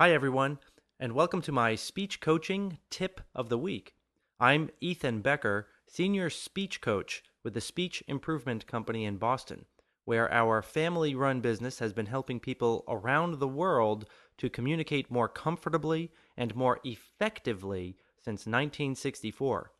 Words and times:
Hi, 0.00 0.12
everyone, 0.12 0.58
and 0.98 1.12
welcome 1.12 1.42
to 1.42 1.52
my 1.52 1.74
speech 1.74 2.22
coaching 2.22 2.78
tip 2.88 3.20
of 3.34 3.50
the 3.50 3.58
week. 3.58 3.92
I'm 4.40 4.70
Ethan 4.80 5.20
Becker, 5.20 5.68
Senior 5.86 6.30
Speech 6.30 6.80
Coach 6.80 7.22
with 7.44 7.52
the 7.52 7.60
Speech 7.60 8.02
Improvement 8.08 8.66
Company 8.66 9.04
in 9.04 9.18
Boston, 9.18 9.66
where 10.06 10.32
our 10.32 10.62
family 10.62 11.14
run 11.14 11.42
business 11.42 11.80
has 11.80 11.92
been 11.92 12.06
helping 12.06 12.40
people 12.40 12.82
around 12.88 13.40
the 13.40 13.46
world 13.46 14.06
to 14.38 14.48
communicate 14.48 15.10
more 15.10 15.28
comfortably 15.28 16.10
and 16.34 16.56
more 16.56 16.80
effectively 16.82 17.98
since 18.16 18.46
1964. 18.46 19.70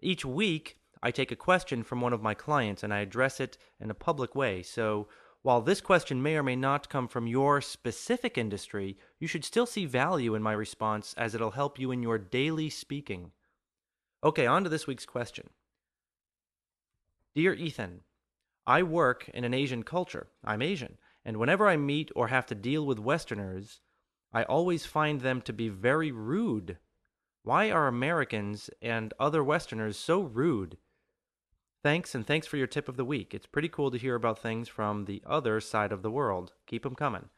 Each 0.00 0.24
week, 0.24 0.78
I 1.02 1.10
take 1.10 1.30
a 1.30 1.36
question 1.36 1.82
from 1.82 2.00
one 2.00 2.14
of 2.14 2.22
my 2.22 2.32
clients 2.32 2.82
and 2.82 2.90
I 2.90 3.00
address 3.00 3.38
it 3.38 3.58
in 3.80 3.90
a 3.90 3.94
public 3.94 4.34
way. 4.34 4.62
So, 4.62 5.08
while 5.46 5.60
this 5.60 5.80
question 5.80 6.20
may 6.20 6.34
or 6.34 6.42
may 6.42 6.56
not 6.56 6.88
come 6.88 7.06
from 7.06 7.28
your 7.28 7.60
specific 7.60 8.36
industry, 8.36 8.98
you 9.20 9.28
should 9.28 9.44
still 9.44 9.64
see 9.64 9.84
value 9.84 10.34
in 10.34 10.42
my 10.42 10.52
response 10.52 11.14
as 11.16 11.36
it'll 11.36 11.52
help 11.52 11.78
you 11.78 11.92
in 11.92 12.02
your 12.02 12.18
daily 12.18 12.68
speaking. 12.68 13.30
Okay, 14.24 14.44
on 14.44 14.64
to 14.64 14.68
this 14.68 14.88
week's 14.88 15.06
question. 15.06 15.50
Dear 17.36 17.54
Ethan, 17.54 18.00
I 18.66 18.82
work 18.82 19.30
in 19.32 19.44
an 19.44 19.54
Asian 19.54 19.84
culture. 19.84 20.26
I'm 20.42 20.62
Asian, 20.62 20.98
and 21.24 21.36
whenever 21.36 21.68
I 21.68 21.76
meet 21.76 22.10
or 22.16 22.26
have 22.26 22.46
to 22.46 22.56
deal 22.56 22.84
with 22.84 22.98
Westerners, 22.98 23.78
I 24.32 24.42
always 24.42 24.84
find 24.84 25.20
them 25.20 25.40
to 25.42 25.52
be 25.52 25.68
very 25.68 26.10
rude. 26.10 26.78
Why 27.44 27.70
are 27.70 27.86
Americans 27.86 28.68
and 28.82 29.14
other 29.20 29.44
Westerners 29.44 29.96
so 29.96 30.22
rude? 30.22 30.76
Thanks, 31.86 32.16
and 32.16 32.26
thanks 32.26 32.48
for 32.48 32.56
your 32.56 32.66
tip 32.66 32.88
of 32.88 32.96
the 32.96 33.04
week. 33.04 33.32
It's 33.32 33.46
pretty 33.46 33.68
cool 33.68 33.92
to 33.92 33.96
hear 33.96 34.16
about 34.16 34.40
things 34.40 34.68
from 34.68 35.04
the 35.04 35.22
other 35.24 35.60
side 35.60 35.92
of 35.92 36.02
the 36.02 36.10
world. 36.10 36.52
Keep 36.66 36.82
them 36.82 36.96
coming. 36.96 37.28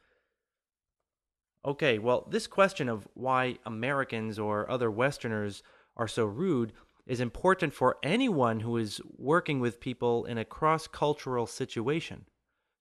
Okay, 1.66 1.98
well, 1.98 2.26
this 2.30 2.46
question 2.46 2.88
of 2.88 3.06
why 3.12 3.58
Americans 3.66 4.38
or 4.38 4.70
other 4.70 4.90
Westerners 4.90 5.62
are 5.98 6.08
so 6.08 6.24
rude 6.24 6.72
is 7.06 7.20
important 7.20 7.74
for 7.74 7.98
anyone 8.02 8.60
who 8.60 8.78
is 8.78 9.02
working 9.18 9.60
with 9.60 9.80
people 9.80 10.24
in 10.24 10.38
a 10.38 10.46
cross 10.46 10.86
cultural 10.86 11.46
situation. 11.46 12.24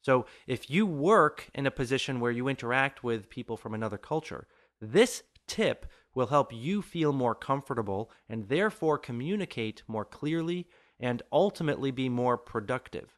So, 0.02 0.26
if 0.48 0.70
you 0.70 0.86
work 0.86 1.50
in 1.54 1.66
a 1.66 1.70
position 1.70 2.22
where 2.22 2.32
you 2.32 2.48
interact 2.48 3.04
with 3.04 3.30
people 3.30 3.58
from 3.58 3.74
another 3.74 3.98
culture, 3.98 4.48
this 4.80 5.22
tip 5.48 5.86
will 6.16 6.28
help 6.28 6.54
you 6.54 6.82
feel 6.82 7.12
more 7.12 7.36
comfortable 7.36 8.10
and 8.30 8.48
therefore 8.48 8.98
communicate 8.98 9.84
more 9.86 10.06
clearly 10.06 10.66
and 11.00 11.22
ultimately 11.32 11.92
be 11.92 12.10
more 12.10 12.38
productive? 12.38 13.10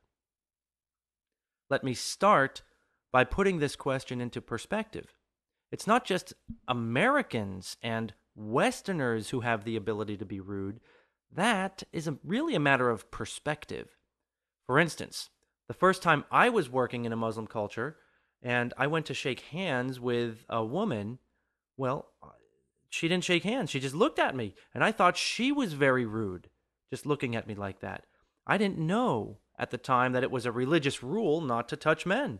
Let 1.70 1.84
me 1.84 1.94
start 1.94 2.62
by 3.12 3.24
putting 3.24 3.60
this 3.60 3.76
question 3.76 4.22
into 4.22 4.42
perspective. 4.42 5.14
It's 5.72 5.88
not 5.88 6.06
just 6.06 6.34
Americans 6.68 7.78
and 7.82 8.14
Westerners 8.36 9.30
who 9.30 9.42
have 9.42 9.64
the 9.64 9.76
ability 9.76 10.18
to 10.18 10.26
be 10.26 10.40
rude. 10.40 10.80
That 11.32 11.84
is 11.92 12.08
a, 12.08 12.18
really 12.24 12.56
a 12.56 12.60
matter 12.60 12.90
of 12.90 13.12
perspective. 13.12 13.90
For 14.66 14.80
instance, 14.80 15.30
the 15.68 15.74
first 15.74 16.02
time 16.02 16.26
I 16.32 16.50
was 16.50 16.70
working 16.70 17.06
in 17.06 17.14
a 17.14 17.18
Muslim 17.18 17.48
culture 17.48 17.98
and 18.42 18.74
I 18.78 18.88
went 18.88 19.06
to 19.08 19.14
shake 19.14 19.42
hands 19.42 20.00
with 20.00 20.46
a 20.50 20.64
woman, 20.64 21.20
well, 21.78 22.08
she 22.90 23.08
didn't 23.08 23.26
shake 23.26 23.44
hands. 23.44 23.70
She 23.70 23.80
just 23.80 23.94
looked 23.94 24.18
at 24.18 24.36
me, 24.36 24.56
and 24.74 24.84
I 24.84 24.92
thought 24.92 25.18
she 25.18 25.52
was 25.52 25.74
very 25.74 26.06
rude 26.06 26.49
just 26.90 27.06
looking 27.06 27.36
at 27.36 27.48
me 27.48 27.56
like 27.56 27.80
that. 27.82 28.06
I 28.48 28.58
didn't 28.58 28.80
know 28.80 29.38
at 29.58 29.72
the 29.72 29.78
time 29.78 30.14
that 30.14 30.24
it 30.24 30.32
was 30.32 30.46
a 30.46 30.52
religious 30.52 31.04
rule 31.04 31.42
not 31.42 31.70
to 31.70 31.76
touch 31.76 32.06
men, 32.06 32.40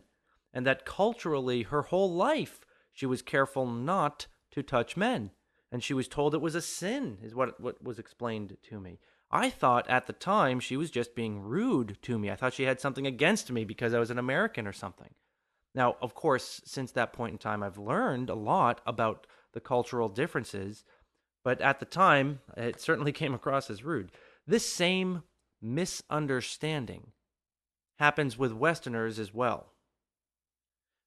and 0.52 0.66
that 0.66 0.84
culturally, 0.84 1.62
her 1.62 1.82
whole 1.82 2.12
life, 2.12 2.60
she 2.92 3.06
was 3.06 3.22
careful 3.22 3.66
not 3.66 4.26
to 4.50 4.62
touch 4.62 4.96
men. 4.96 5.30
And 5.72 5.84
she 5.84 5.94
was 5.94 6.08
told 6.08 6.34
it 6.34 6.40
was 6.40 6.56
a 6.56 6.60
sin, 6.60 7.18
is 7.22 7.34
what, 7.34 7.60
what 7.60 7.82
was 7.82 7.98
explained 7.98 8.56
to 8.64 8.80
me. 8.80 8.98
I 9.30 9.50
thought 9.50 9.88
at 9.88 10.08
the 10.08 10.12
time 10.12 10.58
she 10.58 10.76
was 10.76 10.90
just 10.90 11.14
being 11.14 11.40
rude 11.40 11.98
to 12.02 12.18
me. 12.18 12.30
I 12.30 12.36
thought 12.36 12.54
she 12.54 12.64
had 12.64 12.80
something 12.80 13.06
against 13.06 13.52
me 13.52 13.64
because 13.64 13.94
I 13.94 14.00
was 14.00 14.10
an 14.10 14.18
American 14.18 14.66
or 14.66 14.72
something. 14.72 15.10
Now, 15.72 15.96
of 16.02 16.14
course, 16.14 16.60
since 16.64 16.90
that 16.92 17.12
point 17.12 17.32
in 17.32 17.38
time, 17.38 17.62
I've 17.62 17.78
learned 17.78 18.28
a 18.28 18.34
lot 18.34 18.80
about 18.86 19.28
the 19.52 19.60
cultural 19.60 20.08
differences, 20.08 20.84
but 21.44 21.60
at 21.60 21.78
the 21.78 21.86
time, 21.86 22.40
it 22.56 22.80
certainly 22.80 23.12
came 23.20 23.34
across 23.34 23.70
as 23.70 23.84
rude. 23.84 24.10
This 24.50 24.66
same 24.66 25.22
misunderstanding 25.62 27.12
happens 28.00 28.36
with 28.36 28.52
Westerners 28.52 29.20
as 29.20 29.32
well. 29.32 29.74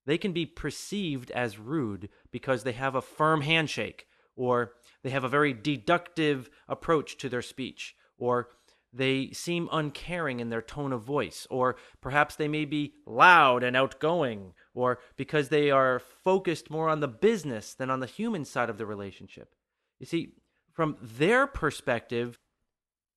They 0.06 0.18
can 0.18 0.31
be 0.31 0.46
perceived 0.46 1.30
as 1.31 1.59
rude 1.59 2.08
because 2.31 2.64
they 2.64 2.72
have 2.72 2.96
a 2.96 3.02
firm 3.02 3.42
handshake, 3.42 4.08
or 4.38 4.76
they 5.04 5.09
have 5.09 5.26
a 5.26 5.30
very 5.30 5.52
deductive 5.52 6.50
approach 6.70 7.18
to 7.18 7.28
their 7.28 7.42
speech, 7.42 7.98
or 8.18 8.48
they 8.94 9.31
seem 9.31 9.68
uncaring 9.74 10.40
in 10.40 10.50
their 10.50 10.62
tone 10.62 10.94
of 10.94 11.02
voice, 11.02 11.46
or 11.50 11.75
perhaps 12.00 12.38
they 12.38 12.48
may 12.48 12.64
be 12.64 12.94
loud 13.06 13.62
and 13.62 13.75
outgoing, 13.75 14.54
or 14.74 15.00
because 15.18 15.50
they 15.50 15.70
are 15.70 16.00
focused 16.00 16.70
more 16.70 16.88
on 16.88 17.02
the 17.02 17.10
business 17.10 17.74
than 17.74 17.90
on 17.90 18.00
the 18.00 18.06
human 18.06 18.46
side 18.46 18.70
of 18.70 18.78
the 18.78 18.86
relationship. 18.86 19.54
You 20.00 20.06
see, 20.06 20.36
from 20.72 20.96
their 21.02 21.46
perspective, 21.46 22.40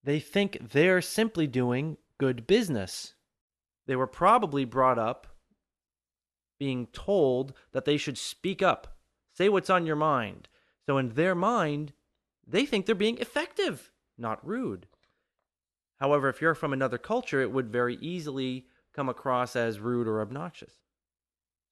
they 0.06 0.20
think 0.20 0.70
they're 0.70 1.02
simply 1.02 1.48
doing 1.48 1.96
good 2.16 2.46
business. 2.46 3.14
They 3.86 3.96
were 3.96 4.06
probably 4.06 4.64
brought 4.64 5.00
up 5.00 5.26
being 6.60 6.86
told 6.92 7.52
that 7.72 7.84
they 7.84 7.96
should 7.96 8.16
speak 8.16 8.62
up, 8.62 8.96
say 9.34 9.48
what's 9.48 9.68
on 9.68 9.84
your 9.84 9.96
mind. 9.96 10.48
So, 10.86 10.96
in 10.96 11.10
their 11.10 11.34
mind, 11.34 11.92
they 12.46 12.64
think 12.64 12.86
they're 12.86 12.94
being 12.94 13.18
effective, 13.18 13.90
not 14.16 14.46
rude. 14.46 14.86
However, 15.98 16.28
if 16.28 16.40
you're 16.40 16.54
from 16.54 16.72
another 16.72 16.98
culture, 16.98 17.40
it 17.42 17.50
would 17.50 17.72
very 17.72 17.96
easily 17.96 18.66
come 18.94 19.08
across 19.08 19.56
as 19.56 19.80
rude 19.80 20.06
or 20.06 20.20
obnoxious. 20.20 20.74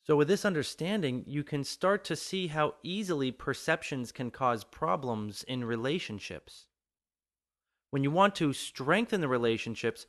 So, 0.03 0.16
with 0.16 0.27
this 0.27 0.45
understanding, 0.45 1.22
you 1.28 1.45
can 1.45 1.62
start 1.62 2.05
to 2.06 2.16
see 2.16 2.49
how 2.49 2.75
easily 2.83 3.31
perceptions 3.31 4.11
can 4.11 4.33
cause 4.33 4.65
problems 4.65 5.45
in 5.45 5.65
relationships 5.65 6.66
when 7.94 8.03
you 8.03 8.10
want 8.10 8.34
to 8.34 8.53
strengthen 8.53 9.21
the 9.21 9.28
relationships, 9.28 10.05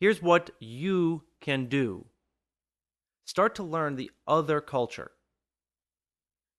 here's 0.00 0.20
what 0.20 0.50
you 0.58 1.22
can 1.40 1.66
do 1.66 2.04
start 3.26 3.54
to 3.54 3.62
learn 3.62 3.94
the 3.94 4.10
other 4.26 4.60
culture. 4.60 5.12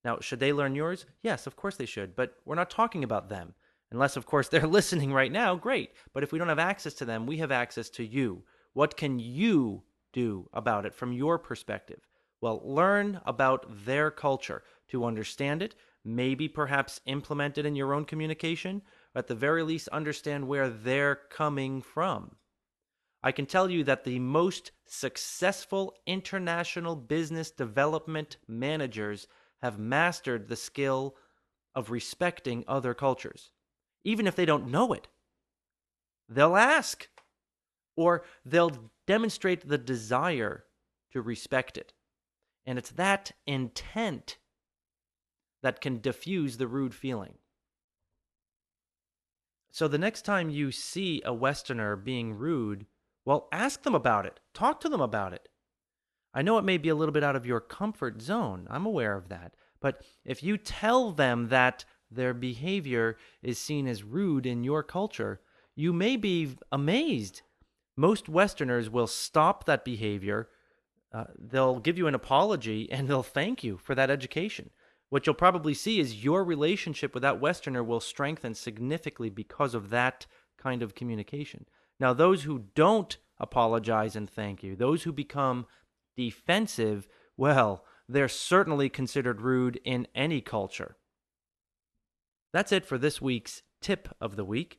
Now, 0.05 0.19
should 0.21 0.39
they 0.39 0.53
learn 0.53 0.75
yours? 0.75 1.05
Yes, 1.21 1.45
of 1.45 1.57
course 1.57 1.75
they 1.75 1.85
should, 1.85 2.15
but 2.15 2.35
we're 2.45 2.55
not 2.55 2.69
talking 2.69 3.03
about 3.03 3.27
them. 3.27 3.55
Unless, 3.91 4.15
of 4.15 4.25
course, 4.25 4.47
they're 4.51 4.65
listening 4.65 5.11
right 5.11 5.33
now, 5.33 5.53
great. 5.53 5.91
But 6.13 6.23
if 6.23 6.31
we 6.31 6.39
don't 6.39 6.47
have 6.47 6.59
access 6.59 6.93
to 6.93 7.05
them, 7.05 7.25
we 7.25 7.39
have 7.39 7.51
access 7.51 7.89
to 7.89 8.05
you. 8.05 8.43
What 8.71 8.95
can 8.95 9.19
you 9.19 9.83
do 10.13 10.47
about 10.53 10.85
it 10.85 10.95
from 10.95 11.11
your 11.11 11.37
perspective? 11.37 11.99
Well, 12.39 12.61
learn 12.63 13.19
about 13.25 13.65
their 13.83 14.11
culture 14.11 14.63
to 14.91 15.03
understand 15.03 15.61
it, 15.61 15.75
maybe 16.05 16.47
perhaps 16.47 17.01
implement 17.05 17.57
it 17.57 17.65
in 17.65 17.75
your 17.75 17.93
own 17.93 18.05
communication, 18.05 18.81
at 19.15 19.27
the 19.27 19.35
very 19.35 19.63
least 19.63 19.87
understand 19.89 20.47
where 20.47 20.69
they're 20.69 21.19
coming 21.29 21.81
from. 21.81 22.35
I 23.21 23.31
can 23.31 23.45
tell 23.45 23.69
you 23.69 23.83
that 23.83 24.05
the 24.05 24.19
most 24.19 24.71
successful 24.85 25.93
international 26.05 26.95
business 26.95 27.51
development 27.51 28.37
managers 28.47 29.27
have 29.61 29.77
mastered 29.77 30.47
the 30.47 30.55
skill 30.55 31.15
of 31.75 31.91
respecting 31.91 32.63
other 32.67 32.93
cultures, 32.93 33.51
even 34.03 34.25
if 34.25 34.35
they 34.35 34.45
don't 34.45 34.71
know 34.71 34.93
it. 34.93 35.07
They'll 36.29 36.55
ask, 36.55 37.09
or 37.97 38.23
they'll 38.45 38.91
demonstrate 39.05 39.67
the 39.67 39.77
desire 39.77 40.63
to 41.11 41.21
respect 41.21 41.77
it. 41.77 41.93
And 42.65 42.77
it's 42.77 42.91
that 42.91 43.31
intent 43.45 44.37
that 45.61 45.81
can 45.81 45.99
diffuse 45.99 46.57
the 46.57 46.67
rude 46.67 46.93
feeling. 46.93 47.38
So 49.71 49.87
the 49.87 49.97
next 49.97 50.23
time 50.23 50.49
you 50.49 50.71
see 50.71 51.21
a 51.23 51.33
Westerner 51.33 51.95
being 51.95 52.33
rude, 52.33 52.85
well, 53.25 53.47
ask 53.51 53.83
them 53.83 53.95
about 53.95 54.25
it. 54.25 54.39
Talk 54.53 54.79
to 54.81 54.89
them 54.89 55.01
about 55.01 55.33
it. 55.33 55.47
I 56.33 56.41
know 56.41 56.57
it 56.57 56.65
may 56.65 56.77
be 56.77 56.89
a 56.89 56.95
little 56.95 57.13
bit 57.13 57.23
out 57.23 57.35
of 57.35 57.45
your 57.45 57.59
comfort 57.59 58.21
zone. 58.21 58.67
I'm 58.69 58.85
aware 58.85 59.15
of 59.15 59.29
that. 59.29 59.55
But 59.79 60.01
if 60.25 60.43
you 60.43 60.57
tell 60.57 61.11
them 61.11 61.49
that 61.49 61.85
their 62.11 62.33
behavior 62.33 63.17
is 63.41 63.59
seen 63.59 63.87
as 63.87 64.03
rude 64.03 64.45
in 64.45 64.63
your 64.63 64.83
culture, 64.83 65.41
you 65.75 65.93
may 65.93 66.17
be 66.17 66.55
amazed. 66.71 67.41
Most 67.95 68.29
Westerners 68.29 68.89
will 68.89 69.07
stop 69.07 69.65
that 69.65 69.85
behavior. 69.85 70.49
Uh, 71.13 71.25
they'll 71.37 71.79
give 71.79 71.97
you 71.97 72.07
an 72.07 72.15
apology 72.15 72.91
and 72.91 73.07
they'll 73.07 73.23
thank 73.23 73.63
you 73.63 73.77
for 73.77 73.95
that 73.95 74.09
education 74.09 74.69
what 75.09 75.25
you'll 75.25 75.33
probably 75.33 75.73
see 75.73 75.99
is 75.99 76.23
your 76.23 76.43
relationship 76.43 77.13
with 77.13 77.23
that 77.23 77.41
Westerner 77.41 77.83
will 77.83 77.99
strengthen 77.99 78.53
significantly 78.53 79.29
because 79.29 79.73
of 79.73 79.89
that 79.89 80.25
kind 80.57 80.83
of 80.83 80.95
communication. 80.95 81.65
Now, 81.99 82.13
those 82.13 82.43
who 82.43 82.65
don't 82.75 83.17
apologize 83.39 84.15
and 84.15 84.29
thank 84.29 84.63
you, 84.63 84.75
those 84.75 85.03
who 85.03 85.11
become 85.11 85.65
defensive, 86.15 87.07
well, 87.37 87.83
they're 88.07 88.27
certainly 88.27 88.89
considered 88.89 89.41
rude 89.41 89.79
in 89.83 90.07
any 90.13 90.41
culture. 90.41 90.95
That's 92.53 92.71
it 92.71 92.85
for 92.85 92.97
this 92.97 93.21
week's 93.21 93.61
tip 93.81 94.09
of 94.19 94.35
the 94.35 94.45
week. 94.45 94.77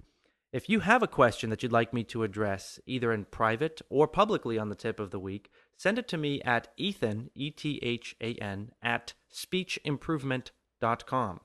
If 0.52 0.68
you 0.68 0.80
have 0.80 1.02
a 1.02 1.08
question 1.08 1.50
that 1.50 1.62
you'd 1.62 1.70
like 1.70 1.94
me 1.94 2.02
to 2.04 2.24
address, 2.24 2.80
either 2.86 3.12
in 3.12 3.24
private 3.26 3.80
or 3.88 4.08
publicly 4.08 4.58
on 4.58 4.68
the 4.68 4.74
tip 4.74 4.98
of 4.98 5.10
the 5.10 5.20
week, 5.20 5.50
send 5.80 5.98
it 5.98 6.06
to 6.08 6.18
me 6.18 6.42
at 6.42 6.68
ethan, 6.76 7.30
E 7.34 7.50
T 7.50 7.78
H 7.80 8.14
A 8.20 8.34
N, 8.34 8.72
at 8.82 9.14
speechimprovement.com. 9.32 11.40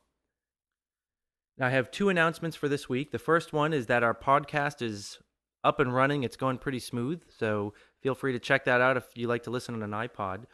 Now, 1.58 1.68
I 1.68 1.70
have 1.70 1.90
two 1.90 2.10
announcements 2.10 2.58
for 2.58 2.68
this 2.68 2.90
week. 2.90 3.12
The 3.12 3.20
first 3.20 3.54
one 3.54 3.72
is 3.72 3.86
that 3.86 4.04
our 4.04 4.14
podcast 4.14 4.82
is 4.82 5.20
up 5.64 5.80
and 5.80 5.96
running, 5.96 6.24
it's 6.24 6.36
going 6.36 6.58
pretty 6.58 6.80
smooth. 6.80 7.22
So 7.30 7.74
feel 8.02 8.14
free 8.14 8.34
to 8.34 8.40
check 8.40 8.66
that 8.66 8.82
out 8.82 8.98
if 8.98 9.06
you 9.16 9.30
like 9.30 9.44
to 9.44 9.52
listen 9.52 9.74
on 9.74 9.84
an 9.84 9.92
iPod. 9.92 10.48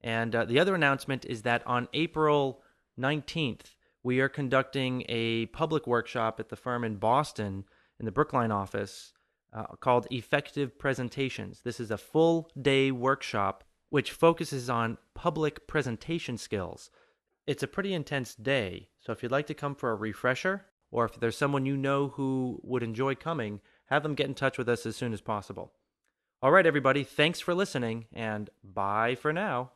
And 0.00 0.36
uh, 0.36 0.44
the 0.44 0.60
other 0.60 0.76
announcement 0.76 1.24
is 1.24 1.42
that 1.42 1.66
on 1.66 1.88
April 1.92 2.62
19th, 3.00 3.74
we 4.04 4.20
are 4.20 4.28
conducting 4.28 5.02
a 5.08 5.46
public 5.46 5.88
workshop 5.88 6.38
at 6.38 6.50
the 6.50 6.56
firm 6.56 6.84
in 6.84 6.98
Boston 6.98 7.64
in 7.98 8.06
the 8.06 8.12
Brookline 8.12 8.52
office 8.52 9.12
uh, 9.54 9.76
called 9.80 10.06
Effective 10.10 10.78
Presentations. 10.78 11.60
This 11.62 11.80
is 11.80 11.90
a 11.90 11.98
full 11.98 12.50
day 12.60 12.90
workshop 12.90 13.64
which 13.90 14.10
focuses 14.10 14.68
on 14.68 14.98
public 15.14 15.66
presentation 15.68 16.36
skills. 16.36 16.90
It's 17.46 17.62
a 17.62 17.68
pretty 17.68 17.94
intense 17.94 18.34
day, 18.34 18.88
so 18.98 19.12
if 19.12 19.22
you'd 19.22 19.30
like 19.30 19.46
to 19.46 19.54
come 19.54 19.74
for 19.74 19.90
a 19.90 19.94
refresher, 19.94 20.64
or 20.90 21.04
if 21.04 21.20
there's 21.20 21.36
someone 21.36 21.66
you 21.66 21.76
know 21.76 22.08
who 22.08 22.58
would 22.62 22.82
enjoy 22.82 23.14
coming, 23.14 23.60
have 23.86 24.02
them 24.02 24.14
get 24.14 24.26
in 24.26 24.34
touch 24.34 24.58
with 24.58 24.68
us 24.68 24.86
as 24.86 24.96
soon 24.96 25.12
as 25.12 25.20
possible. 25.20 25.72
All 26.42 26.50
right, 26.50 26.66
everybody, 26.66 27.04
thanks 27.04 27.40
for 27.40 27.54
listening, 27.54 28.06
and 28.12 28.50
bye 28.62 29.14
for 29.14 29.32
now. 29.32 29.70